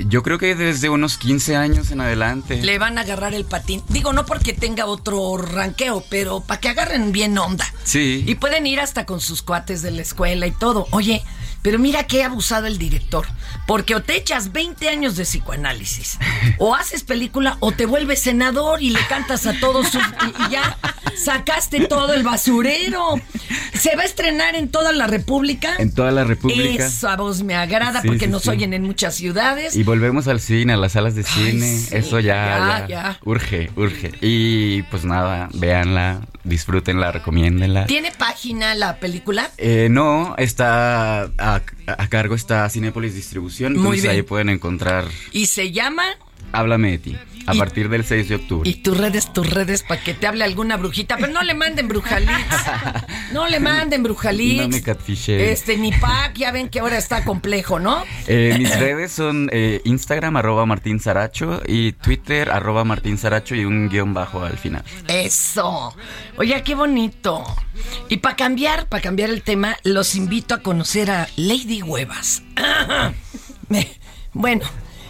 [0.06, 2.62] Yo creo que desde unos 15 años en adelante.
[2.62, 3.82] Le van a agarrar el patín.
[3.88, 7.64] Digo, no porque tenga otro ranqueo, pero para que agarren bien onda.
[7.84, 8.24] Sí.
[8.26, 10.86] Y pueden ir hasta con sus cuates de la escuela y todo.
[10.90, 11.22] Oye,
[11.64, 13.26] pero mira qué abusado el director.
[13.66, 16.18] Porque o te echas 20 años de psicoanálisis,
[16.58, 20.50] o haces película, o te vuelves senador y le cantas a todos sus- y, y
[20.50, 20.76] ya
[21.16, 23.14] sacaste todo el basurero.
[23.72, 25.74] Se va a estrenar en toda la República.
[25.78, 26.86] En toda la República.
[26.86, 28.50] Eso a vos me agrada Sí, porque sí, nos sí.
[28.50, 29.74] oyen en muchas ciudades.
[29.74, 31.80] Y volvemos al cine, a las salas de cine.
[31.90, 33.18] Eso ya, ya, ya, ya.
[33.24, 34.12] urge, urge.
[34.20, 37.86] Y pues nada, véanla, disfrútenla, recomiéndenla.
[37.86, 39.50] ¿Tiene página la película?
[39.58, 43.72] Eh, no, está a, a cargo está Cinépolis Distribución.
[43.72, 44.14] Muy Entonces bien.
[44.16, 46.04] ahí pueden encontrar Y se llama
[46.54, 47.16] Háblame de ti.
[47.46, 48.70] A partir del 6 de octubre.
[48.70, 51.18] Y tus redes, tus redes, para que te hable alguna brujita.
[51.18, 52.32] Pero no le manden brujalix.
[53.32, 54.62] No le manden brujalix.
[54.62, 55.52] No me catfiché.
[55.52, 58.04] Este, ni pack, ya ven que ahora está complejo, ¿no?
[58.28, 63.64] Eh, mis redes son eh, Instagram, arroba Martín Saracho, y Twitter, arroba Martín Saracho, y
[63.64, 64.84] un guion bajo al final.
[65.08, 65.94] Eso.
[66.36, 67.44] Oye, qué bonito.
[68.08, 72.42] Y para cambiar, para cambiar el tema, los invito a conocer a Lady Huevas.
[74.34, 74.64] Bueno,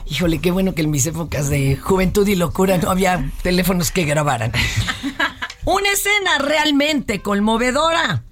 [0.06, 4.04] híjole, qué bueno que en mis épocas de juventud y locura no había teléfonos que
[4.04, 4.52] grabaran.
[5.64, 8.22] Una escena realmente conmovedora.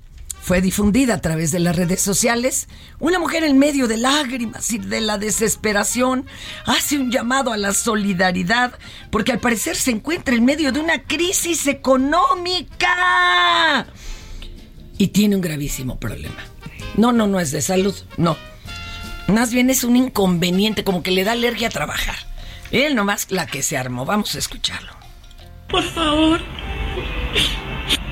[0.43, 2.67] Fue difundida a través de las redes sociales.
[2.99, 6.27] Una mujer en medio de lágrimas y de la desesperación
[6.67, 8.77] hace un llamado a la solidaridad
[9.11, 12.89] porque al parecer se encuentra en medio de una crisis económica
[14.99, 16.45] y tiene un gravísimo problema.
[16.97, 18.37] No, no, no es de salud, no.
[19.33, 22.17] Más bien es un inconveniente, como que le da alergia a trabajar.
[22.71, 24.05] Él nomás la que se armó.
[24.05, 24.93] Vamos a escucharlo.
[25.69, 26.39] Por favor.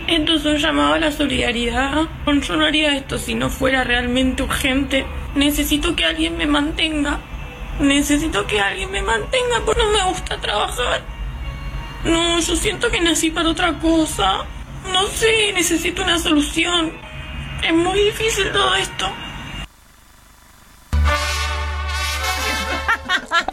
[0.07, 2.09] Esto es un llamado a la solidaridad.
[2.27, 5.05] Yo no haría esto si no fuera realmente urgente.
[5.35, 7.21] Necesito que alguien me mantenga.
[7.81, 11.03] Necesito que alguien me mantenga porque no me gusta trabajar.
[12.05, 14.47] No, yo siento que nací para otra cosa.
[14.91, 16.93] No sé, necesito una solución.
[17.63, 19.07] Es muy difícil todo esto.
[23.31, 23.47] Ha!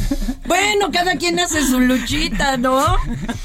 [0.46, 2.96] Bueno, cada quien hace su luchita, ¿no?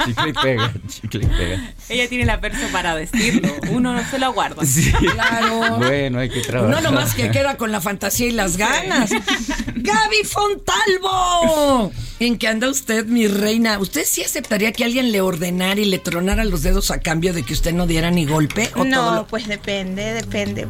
[0.05, 1.73] Chicle y pega, chicle y pega.
[1.89, 3.49] Ella tiene la perso para decirlo.
[3.71, 4.65] Uno no se lo aguarda.
[4.65, 4.91] Sí.
[4.91, 5.77] Claro.
[5.77, 6.75] Bueno, hay que trabajar.
[6.75, 9.09] No nomás que queda con la fantasía y las ganas.
[9.11, 11.91] Gaby Fontalvo.
[12.19, 13.79] ¿En qué anda usted, mi reina?
[13.79, 17.41] ¿Usted sí aceptaría que alguien le ordenara y le tronara los dedos a cambio de
[17.43, 18.67] que usted no diera ni golpe?
[18.75, 20.67] ¿O todo No, lo- pues depende, depende.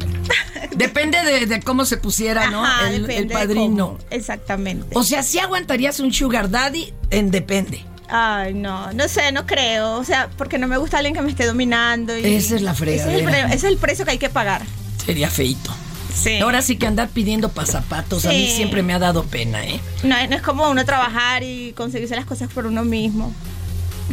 [0.74, 2.64] Depende de, de cómo se pusiera, ¿no?
[2.88, 3.98] El, padrino.
[4.10, 4.86] Exactamente.
[4.94, 7.84] O sea, ¿sí aguantarías un sugar daddy en depende?
[8.08, 9.94] Ay, no, no sé, no creo.
[9.94, 12.16] O sea, porque no me gusta alguien que me esté dominando.
[12.16, 14.62] Y Esa es la ese es, ese es el precio que hay que pagar.
[15.04, 15.74] Sería feito.
[16.14, 16.38] Sí.
[16.38, 18.52] Ahora sí que andar pidiendo pasapatos a mí Sí.
[18.56, 19.80] siempre me ha dado pena, ¿eh?
[20.04, 23.34] No, no es como uno trabajar y conseguirse las cosas por uno mismo.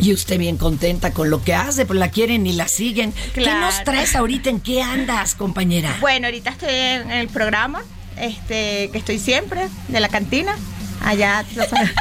[0.01, 3.13] Y usted bien contenta con lo que hace, pues la quieren y la siguen.
[3.35, 3.59] ¿Qué Claro.
[3.67, 4.49] nos traes ahorita?
[4.49, 5.95] ¿En qué andas, compañera?
[6.01, 7.83] Bueno, ahorita estoy en el programa,
[8.17, 10.55] este, que estoy siempre, de la cantina.
[11.03, 11.45] Allá.
[11.53, 11.91] sabes.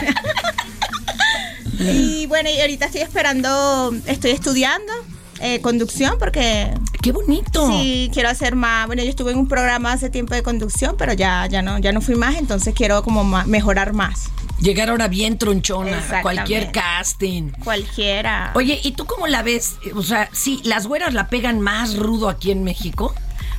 [1.78, 4.92] y bueno, y ahorita estoy esperando, estoy estudiando
[5.40, 6.74] eh, conducción porque...
[7.00, 7.68] ¡Qué bonito!
[7.70, 8.86] Sí, quiero hacer más.
[8.86, 11.92] Bueno, yo estuve en un programa hace tiempo de conducción, pero ya, ya, no, ya
[11.92, 14.30] no fui más, entonces quiero como mejorar más.
[14.60, 17.52] Llegar ahora bien tronchona, a cualquier casting.
[17.62, 18.50] Cualquiera.
[18.56, 19.76] Oye, ¿y tú cómo la ves?
[19.94, 23.14] O sea, sí, las güeras la pegan más rudo aquí en México.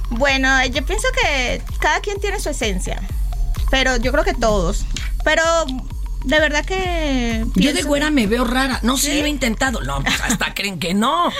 [0.10, 3.02] Bueno, yo pienso que cada quien tiene su esencia,
[3.72, 4.84] pero yo creo que todos.
[5.24, 5.44] Pero
[6.24, 7.46] de verdad que...
[7.56, 8.80] Yo de güera me veo rara.
[8.84, 9.20] No, sí, ¿Sí?
[9.20, 9.82] lo he intentado.
[9.82, 11.32] No, pues hasta creen que no.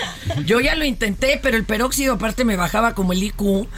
[0.44, 3.68] Yo ya lo intenté, pero el peróxido aparte me bajaba como el IQ.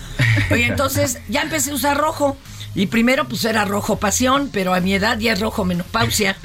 [0.51, 2.37] Oye, entonces ya empecé a usar rojo.
[2.75, 6.37] Y primero pues era rojo pasión, pero a mi edad ya es rojo menopausia.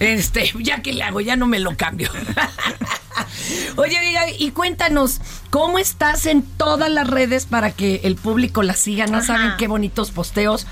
[0.00, 2.10] Este, ya que le hago, ya no me lo cambio.
[3.76, 3.96] Oye,
[4.38, 9.06] y cuéntanos, ¿cómo estás en todas las redes para que el público la siga?
[9.06, 10.66] ¿No saben qué bonitos posteos?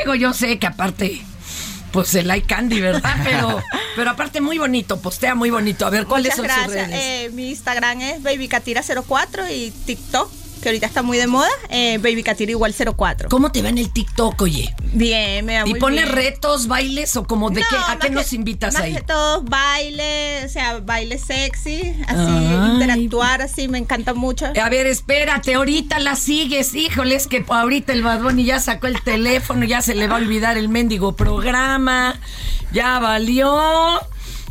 [0.00, 1.24] Digo, yo sé que aparte,
[1.92, 3.16] pues el like candy, ¿verdad?
[3.24, 3.62] Pero,
[3.96, 5.86] pero aparte muy bonito, postea muy bonito.
[5.86, 6.90] A ver, ¿cuáles Muchas son sus redes?
[6.92, 12.50] Eh, mi Instagram es babykatira04 y TikTok, que ahorita está muy de moda, eh, babykatira
[12.50, 13.28] igual 04.
[13.28, 14.74] ¿Cómo te va en el TikTok, oye?
[14.92, 16.14] Bien, me va ¿Y muy pones bien.
[16.14, 17.76] retos, bailes o como de No, qué?
[17.88, 18.94] ¿A qué que- nos invitas más ahí?
[18.94, 22.70] que todo baile, o sea, baile sexy, así, Ay.
[22.74, 24.46] interactuar, así, me encanta mucho.
[24.46, 26.74] A ver, espérate, ahorita la sigues.
[26.74, 30.18] Híjole, es que ahorita el Badoni ya sacó el teléfono, ya se le va a
[30.18, 32.18] olvidar el mendigo programa.
[32.72, 34.00] Ya valió.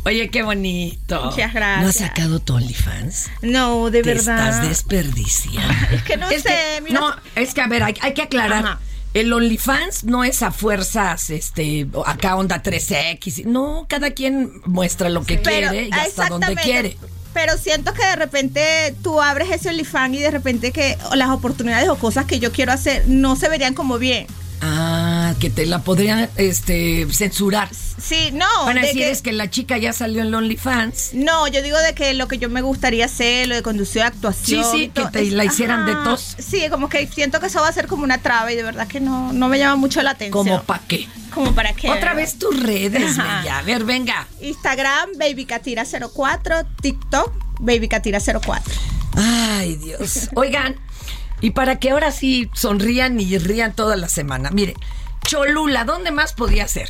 [0.08, 1.22] Oye, qué bonito.
[1.26, 1.94] Muchas ¿No has gracias.
[1.96, 3.30] sacado tu OnlyFans?
[3.42, 4.48] No, de Te verdad.
[4.48, 5.74] estás desperdiciando.
[5.92, 6.98] Es que no Es sé, que- mira.
[7.00, 8.64] no, es que a ver, hay, hay que aclarar.
[8.64, 8.80] Ajá.
[9.12, 13.44] El OnlyFans no es a fuerzas, este, acá onda 3X.
[13.44, 16.96] No, cada quien muestra lo que quiere y hasta donde quiere.
[17.34, 21.88] Pero siento que de repente tú abres ese OnlyFans y de repente que las oportunidades
[21.90, 24.26] o cosas que yo quiero hacer no se verían como bien.
[24.60, 27.68] Ah, que te la podrían este, censurar.
[27.72, 28.46] Sí, no.
[28.64, 31.10] Van a de decir que- es que la chica ya salió en OnlyFans.
[31.14, 34.64] No, yo digo de que lo que yo me gustaría hacer, lo de conducir actuación.
[34.64, 36.36] Sí, sí, que te la hicieran de tos.
[36.38, 38.86] Sí, como que siento que eso va a ser como una traba y de verdad
[38.86, 40.44] que no, no me llama mucho la atención.
[40.46, 41.08] ¿Como para qué?
[41.34, 41.90] Como para qué.
[41.90, 43.16] Otra vez tus redes.
[43.16, 43.58] Bella.
[43.58, 44.26] A ver, venga.
[44.40, 48.60] Instagram, babykatira04, TikTok, babykatira04.
[49.16, 50.28] Ay, Dios.
[50.34, 50.76] Oigan,
[51.40, 54.50] y para que ahora sí sonrían y rían toda la semana.
[54.50, 54.74] Mire,
[55.28, 56.88] Cholula, ¿dónde más podía ser?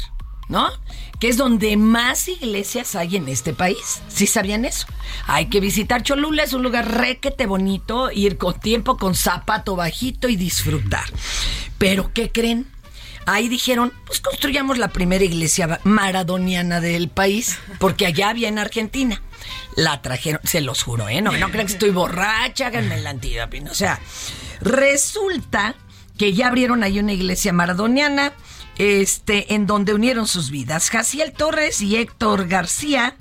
[0.49, 0.71] ¿No?
[1.19, 4.01] Que es donde más iglesias hay en este país.
[4.07, 4.87] ¿Sí sabían eso?
[5.27, 10.29] Hay que visitar Cholula, es un lugar requete bonito, ir con tiempo, con zapato bajito
[10.29, 11.07] y disfrutar.
[11.79, 12.71] Pero, ¿qué creen?
[13.27, 19.21] Ahí dijeron, pues construyamos la primera iglesia maradoniana del país, porque allá había en Argentina.
[19.75, 21.21] La trajeron, se los juro, ¿eh?
[21.23, 23.67] No, no crean que estoy borracha, háganme el antidoping.
[23.67, 23.99] O sea,
[24.61, 25.75] resulta
[26.19, 28.33] que ya abrieron ahí una iglesia maradoniana,
[28.77, 30.91] este, en donde unieron sus vidas.
[30.91, 33.17] Jaciel Torres y Héctor García,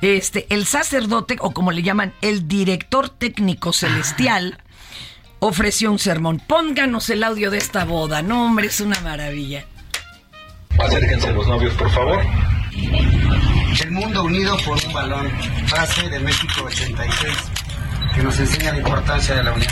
[0.00, 4.58] este, el sacerdote, o como le llaman, el director técnico celestial,
[5.38, 6.40] ofreció un sermón.
[6.44, 8.22] Pónganos el audio de esta boda.
[8.22, 9.66] No, hombre, es una maravilla.
[10.78, 12.20] Acérquense los novios, por favor.
[13.82, 15.30] El mundo unido por un balón,
[15.66, 17.34] frase de México 86,
[18.14, 19.70] que nos enseña la importancia de la unión.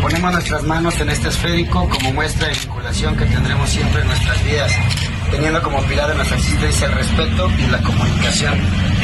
[0.00, 4.44] Ponemos nuestras manos en este esférico como muestra de vinculación que tendremos siempre en nuestras
[4.44, 4.72] vidas,
[5.30, 8.54] teniendo como pilar de nuestra existencia el respeto y la comunicación,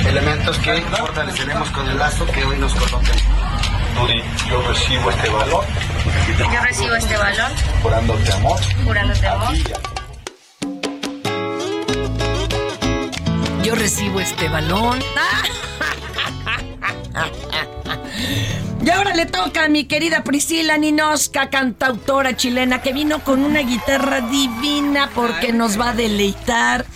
[0.06, 3.12] elementos que fortaleceremos con el lazo que hoy nos coloca.
[4.48, 5.64] Yo recibo este valor,
[6.38, 7.52] Yo recibo este balón,
[7.82, 8.60] jurándote amor.
[8.84, 9.54] jurándote amor.
[13.62, 14.98] Yo recibo este balón.
[18.86, 23.58] Y ahora le toca a mi querida Priscila Ninosca, cantautora chilena, que vino con una
[23.62, 26.86] guitarra divina porque nos va a deleitar.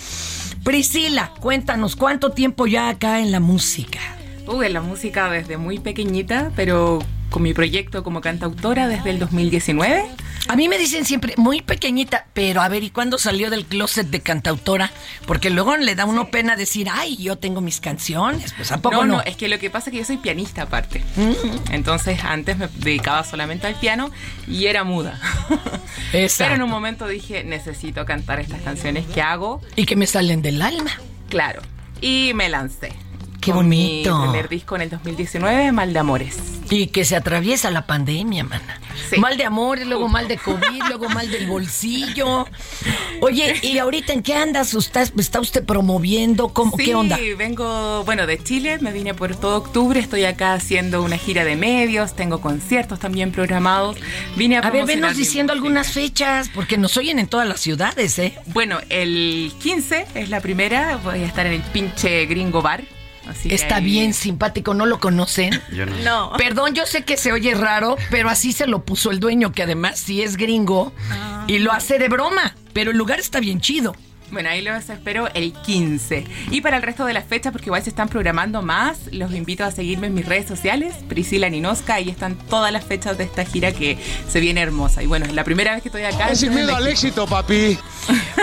[0.63, 3.99] Priscila, cuéntanos, ¿cuánto tiempo ya acá en la música?
[4.47, 9.19] Uh, en la música desde muy pequeñita, pero con mi proyecto como cantautora desde el
[9.19, 10.05] 2019.
[10.51, 14.09] A mí me dicen siempre, muy pequeñita, pero a ver, ¿y cuándo salió del closet
[14.09, 14.91] de cantautora?
[15.25, 18.53] Porque luego le da uno pena decir, ay, yo tengo mis canciones.
[18.55, 19.17] Pues ¿a poco no, no?
[19.19, 21.05] no, es que lo que pasa es que yo soy pianista aparte.
[21.71, 24.11] Entonces antes me dedicaba solamente al piano
[24.49, 25.21] y era muda.
[26.13, 26.47] Exacto.
[26.47, 29.63] Pero en un momento dije, necesito cantar estas canciones que hago.
[29.77, 30.91] Y que me salen del alma.
[31.29, 31.63] Claro.
[32.01, 32.93] Y me lancé.
[33.41, 34.17] Qué con bonito.
[34.19, 36.39] Mi primer disco en el 2019, Mal de Amores.
[36.69, 38.81] Y que se atraviesa la pandemia, mana.
[39.19, 42.47] Mal de amores, luego mal de COVID, luego mal del bolsillo.
[43.21, 44.75] Oye, ¿y ahorita en qué andas?
[44.75, 46.51] ¿Está, está usted promoviendo?
[46.51, 47.19] ¿Cómo, Sí, ¿Qué onda?
[47.37, 51.57] vengo, bueno, de Chile, me vine por todo octubre, estoy acá haciendo una gira de
[51.57, 53.97] medios, tengo conciertos también programados.
[54.37, 58.19] Vine a, A ver, venos diciendo algunas fechas, porque nos oyen en todas las ciudades,
[58.19, 58.39] ¿eh?
[58.47, 62.85] Bueno, el 15 es la primera, voy a estar en el pinche Gringo Bar.
[63.29, 65.61] Así Está ahí- bien simpático, ¿no lo conocen?
[65.73, 65.97] Yo no.
[65.99, 66.33] No.
[66.37, 69.63] Perdón, yo sé que se oye raro, pero así se lo puso el dueño, que
[69.63, 70.93] además sí es gringo
[71.47, 73.95] y lo hace de broma, pero el lugar está bien chido.
[74.33, 76.25] Bueno, ahí los espero el 15.
[76.53, 79.65] Y para el resto de las fechas, porque igual se están programando más, los invito
[79.65, 83.45] a seguirme en mis redes sociales, Priscila Ninoska, ahí están todas las fechas de esta
[83.45, 83.99] gira que
[84.29, 85.03] se viene hermosa.
[85.03, 86.31] Y bueno, es la primera vez que estoy acá.
[86.31, 87.77] Es sin miedo al éxito, papi.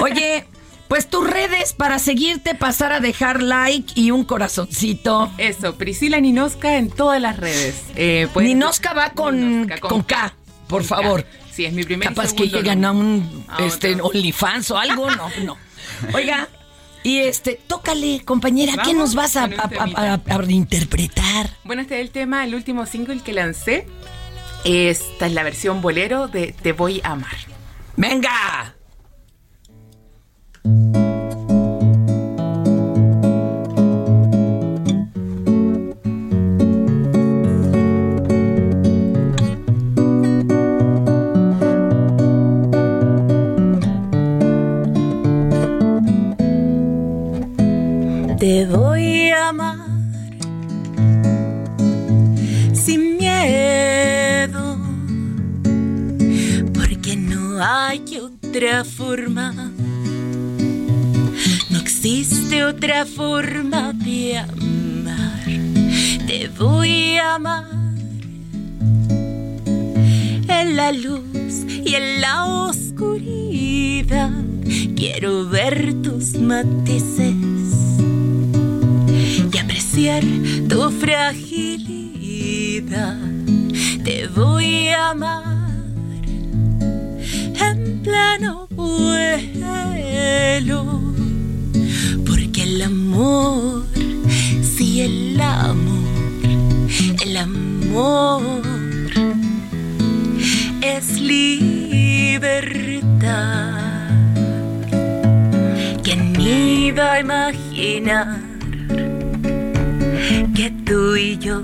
[0.02, 0.46] Oye,
[0.88, 5.32] pues tus redes para seguirte, pasar a dejar like y un corazoncito.
[5.38, 7.84] Eso, Priscila Ninoska en todas las redes.
[7.96, 10.34] Eh, Ninoska va con, Ninoska, con K,
[10.68, 11.26] por favor.
[11.52, 14.00] Sí, es mi primer Capaz que llegan a un A este.
[14.02, 15.58] OnlyFans o algo, no, no.
[16.14, 16.48] Oiga,
[17.04, 21.50] y este, tócale, compañera, ¿qué nos vas a, a- a interpretar?
[21.64, 23.88] Bueno, este es el tema, el último single que lancé.
[24.64, 27.38] Esta es la versión bolero de Te voy a amar.
[27.96, 28.76] ¡Venga!
[48.40, 49.78] Te voy a amar
[52.72, 54.78] sin miedo,
[56.74, 59.72] porque no hay otra forma.
[61.90, 65.46] Existe otra forma de amar.
[66.28, 67.64] Te voy a amar
[70.50, 74.34] en la luz y en la oscuridad.
[74.98, 77.38] Quiero ver tus matices
[79.54, 80.26] y apreciar
[80.68, 81.88] tu fragilidad.
[84.04, 85.72] Te voy a amar
[87.62, 89.38] en pleno vuelo,
[92.78, 93.86] el amor,
[94.62, 96.04] sí, el amor,
[97.26, 98.62] el amor
[100.84, 102.52] es libertad.
[106.04, 108.42] ¿Quién iba a imaginar?
[110.54, 111.64] que tú y yo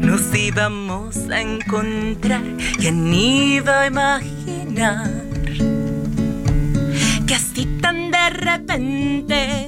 [0.00, 2.42] nos íbamos a encontrar.
[2.80, 5.28] ¿Quién iba a imaginar
[7.28, 9.67] que así tan de repente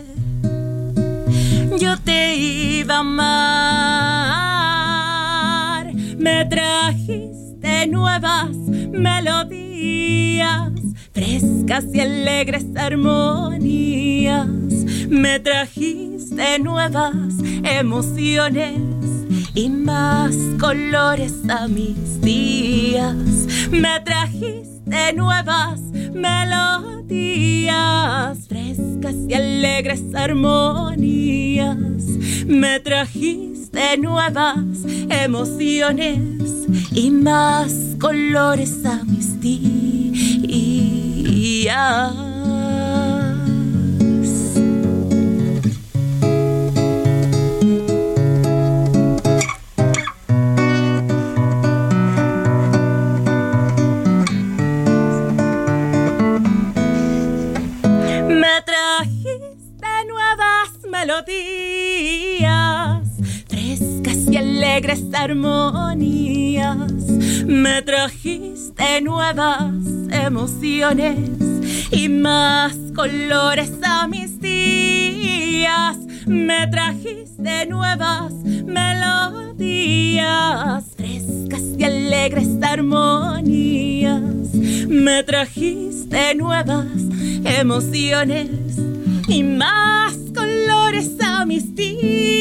[2.11, 3.84] te iba a amar?
[6.18, 8.50] Me trajiste nuevas
[8.90, 10.72] melodías,
[11.12, 14.48] frescas y alegres armonías.
[15.08, 18.89] Me trajiste nuevas emociones
[19.61, 23.14] y más colores a mis días.
[23.70, 25.80] Me trajiste nuevas
[26.14, 27.68] melodías,
[28.48, 31.76] frescas y alegres armonías.
[32.46, 34.56] Me trajiste nuevas
[35.11, 39.90] emociones y más colores a mis días.
[65.14, 66.91] Armonías.
[67.47, 69.72] Me trajiste nuevas
[70.11, 71.16] emociones
[71.93, 75.97] y más colores a mis días.
[76.26, 78.32] Me trajiste nuevas
[78.64, 80.16] melodías,
[80.97, 84.55] frescas y alegres armonías.
[84.88, 86.86] Me trajiste nuevas
[87.45, 88.51] emociones
[89.28, 92.39] y más colores a mis días.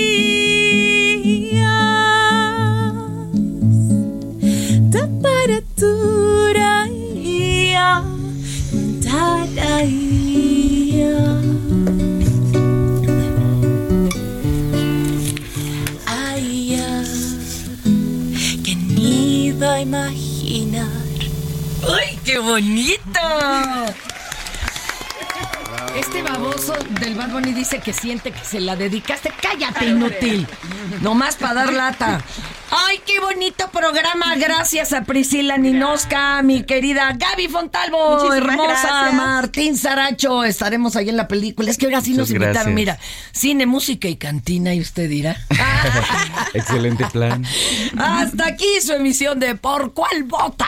[5.79, 6.83] turaya
[8.99, 9.87] tadaya
[16.05, 16.91] Aya
[18.63, 20.89] que ni iba a imaginar
[21.87, 23.21] ¡Ay, qué bonito!
[25.95, 26.21] Este
[26.67, 29.31] del Bad Bunny dice que siente que se la dedicaste.
[29.41, 30.45] ¡Cállate, inútil!
[31.01, 32.21] Nomás para dar lata.
[32.69, 34.35] ¡Ay, qué bonito programa!
[34.35, 39.13] Gracias a Priscila Ninosca, mi querida Gaby Fontalvo, Muchísimas hermosa gracias.
[39.13, 40.43] Martín Saracho.
[40.43, 41.71] Estaremos ahí en la película.
[41.71, 42.53] Es que ahora sí nos invitaron.
[42.53, 42.75] gracias.
[42.75, 42.99] Mira,
[43.31, 45.37] cine, música y cantina, y usted dirá.
[46.53, 47.45] Excelente plan.
[47.97, 50.67] Hasta aquí su emisión de Por Cuál Vota.